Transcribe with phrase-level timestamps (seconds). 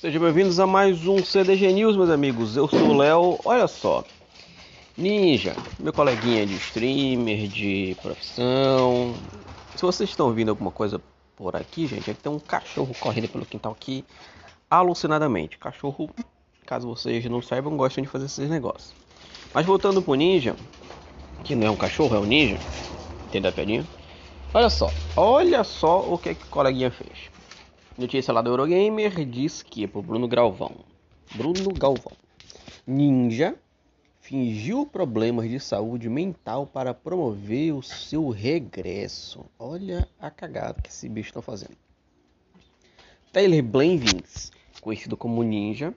[0.00, 2.56] Sejam bem-vindos a mais um CDG News, meus amigos.
[2.56, 3.36] Eu sou o Léo.
[3.44, 4.04] Olha só,
[4.96, 9.12] Ninja, meu coleguinha de streamer, de profissão.
[9.74, 11.00] Se vocês estão ouvindo alguma coisa
[11.34, 14.04] por aqui, gente, é que tem um cachorro correndo pelo quintal aqui
[14.70, 15.58] alucinadamente.
[15.58, 16.08] Cachorro,
[16.64, 18.94] caso vocês não saibam, gostam de fazer esses negócios.
[19.52, 20.54] Mas voltando pro Ninja,
[21.42, 22.56] que não é um cachorro, é um ninja.
[23.26, 23.84] Entendeu a piadinha?
[24.54, 27.36] Olha só, olha só o que, que o coleguinha fez.
[27.98, 30.70] Notícia lá do Eurogamer diz que pro Bruno Galvão.
[31.34, 32.12] Bruno Galvão.
[32.86, 33.56] Ninja
[34.20, 39.44] fingiu problemas de saúde mental para promover o seu regresso.
[39.58, 41.76] Olha a cagada que esse bicho está fazendo.
[43.32, 45.92] Taylor Blanvins, conhecido como Ninja,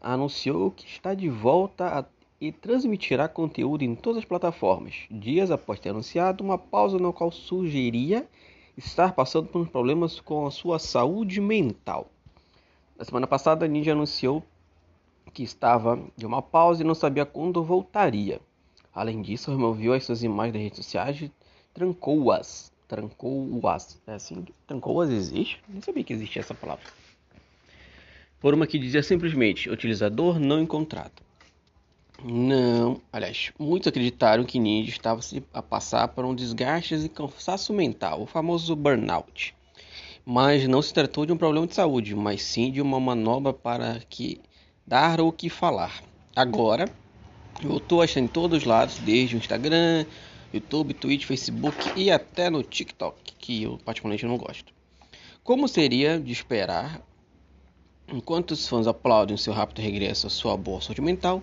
[0.00, 2.04] anunciou que está de volta a,
[2.40, 7.32] e transmitirá conteúdo em todas as plataformas, dias após ter anunciado uma pausa no qual
[7.32, 8.28] sugeria
[8.76, 12.10] estar passando por problemas com a sua saúde mental.
[12.96, 14.42] Na semana passada, a Ninja anunciou
[15.32, 18.40] que estava de uma pausa e não sabia quando voltaria.
[18.94, 21.32] Além disso, removeu as suas imagens das redes sociais e
[21.72, 22.70] trancou-as.
[22.86, 24.00] Trancou-as.
[24.06, 24.44] É assim?
[24.66, 25.62] Trancou-as existe?
[25.68, 26.84] Nem sabia que existia essa palavra.
[28.38, 31.22] Por uma que dizia simplesmente: utilizador não encontrado.
[32.22, 32.71] Não,
[33.12, 35.20] aliás, muitos acreditaram que Ninja estava
[35.52, 39.54] a passar por um desgaste e cansaço mental, o famoso burnout.
[40.24, 44.00] Mas não se tratou de um problema de saúde, mas sim de uma manobra para
[44.08, 44.40] que
[44.86, 46.02] dar o que falar.
[46.34, 46.86] Agora,
[47.62, 50.06] voltou a estar em todos os lados, desde o Instagram,
[50.54, 54.72] YouTube, Twitch, Facebook e até no TikTok, que eu particularmente não gosto.
[55.42, 57.02] Como seria de esperar,
[58.08, 61.42] enquanto os fãs aplaudem seu rápido regresso à sua boa saúde mental,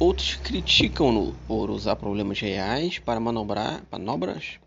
[0.00, 4.58] Outros criticam-no por usar problemas reais para manobrar, manobras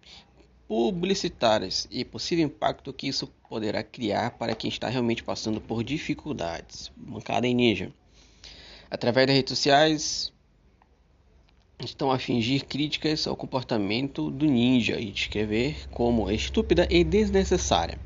[0.68, 6.92] publicitárias e possível impacto que isso poderá criar para quem está realmente passando por dificuldades.
[6.96, 7.92] Bancada em Ninja.
[8.92, 10.32] Através das redes sociais,
[11.80, 17.98] estão a fingir críticas ao comportamento do ninja e descrever como estúpida e desnecessária.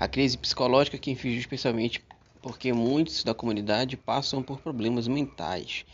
[0.00, 2.02] A crise psicológica que infligiu especialmente
[2.42, 5.86] porque muitos da comunidade passam por problemas mentais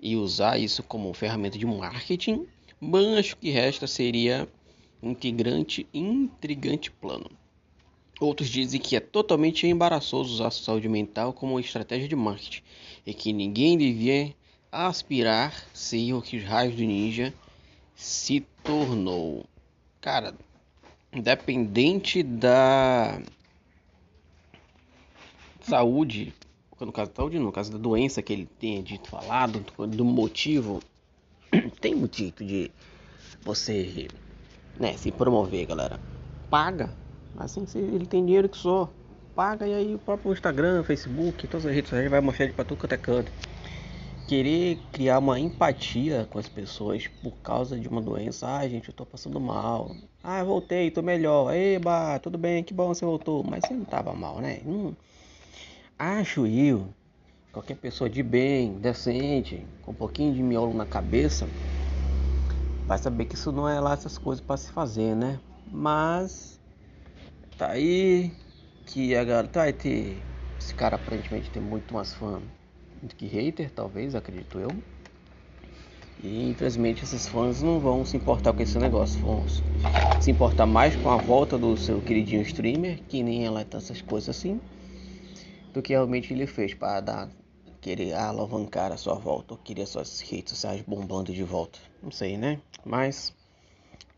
[0.00, 2.46] e usar isso como ferramenta de marketing,
[2.80, 4.48] mas o que resta seria
[5.02, 7.30] um integrante, intrigante plano.
[8.18, 12.62] Outros dizem que é totalmente embaraçoso usar a saúde mental como estratégia de marketing
[13.06, 14.34] e que ninguém devia
[14.72, 17.32] aspirar ser o que os raios do ninja
[17.94, 19.44] se tornou.
[20.00, 20.34] Cara,
[21.12, 23.20] independente da
[25.60, 26.32] saúde
[26.84, 30.82] no caso da saúde, no caso da doença que ele tenha dito falado, do motivo,
[31.80, 32.70] tem muito jeito de
[33.42, 34.08] você
[34.78, 35.98] né, se promover, galera.
[36.50, 36.90] Paga.
[37.38, 38.90] Assim, se ele tem dinheiro que só,
[39.34, 42.64] paga e aí o próprio Instagram, Facebook, todas as redes sociais vai mostrar de pra
[42.64, 43.30] tudo quanto é canto.
[44.26, 48.48] Querer criar uma empatia com as pessoas por causa de uma doença.
[48.48, 49.94] Ai, gente, eu tô passando mal.
[50.22, 51.54] Ah, voltei, tô melhor.
[51.54, 53.44] Eba, tudo bem, que bom você voltou.
[53.44, 54.60] Mas você não tava mal, né?
[54.64, 54.96] Não
[55.98, 56.88] acho eu,
[57.52, 61.48] qualquer pessoa de bem, decente, com um pouquinho de miolo na cabeça,
[62.86, 65.40] vai saber que isso não é lá essas coisas para se fazer, né?
[65.72, 66.60] Mas
[67.56, 68.30] tá aí
[68.86, 70.22] que a galera vai ter
[70.60, 72.40] esse cara aparentemente tem muito mais fã
[73.02, 74.70] do que hater, talvez, acredito eu.
[76.22, 79.46] E infelizmente esses fãs não vão se importar com esse negócio, vão
[80.20, 84.00] se importar mais com a volta do seu queridinho streamer, que nem ela tá essas
[84.02, 84.60] coisas assim
[85.76, 87.30] do que realmente ele fez para dar
[87.82, 91.78] querer alavancar a sua volta ou querer suas redes sociais bombando de volta.
[92.02, 92.58] Não sei, né?
[92.82, 93.36] Mas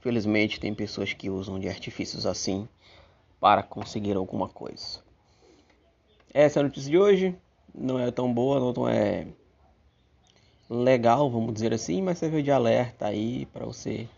[0.00, 2.68] felizmente tem pessoas que usam de artifícios assim
[3.40, 5.00] para conseguir alguma coisa.
[6.32, 7.34] Essa é a notícia de hoje.
[7.74, 9.26] Não é tão boa, não é
[10.70, 14.08] legal, vamos dizer assim, mas serve de alerta aí para você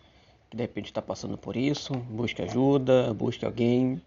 [0.50, 1.94] que de repente está passando por isso.
[1.94, 3.98] Busque ajuda, busque alguém.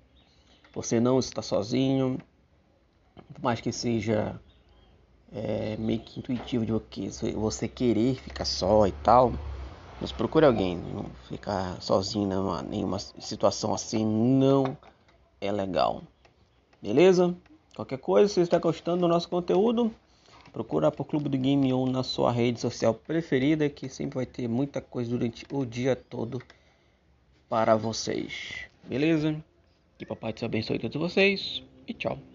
[0.72, 2.20] Você não está sozinho
[3.34, 4.40] por mais que seja
[5.32, 9.34] é, meio que intuitivo de você querer ficar só e tal,
[10.00, 14.78] mas procure alguém, não ficar sozinho numa, nenhuma situação assim não
[15.40, 16.04] é legal.
[16.82, 17.36] Beleza?
[17.76, 19.94] Qualquer coisa, se você está gostando do nosso conteúdo,
[20.52, 24.48] procura por Clube do Game ou na sua rede social preferida, que sempre vai ter
[24.48, 26.42] muita coisa durante o dia todo
[27.50, 28.66] para vocês.
[28.84, 29.36] Beleza?
[29.98, 32.33] Que papai te abençoe todos vocês e tchau.